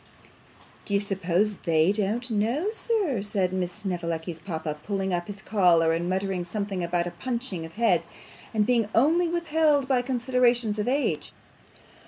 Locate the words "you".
0.95-0.99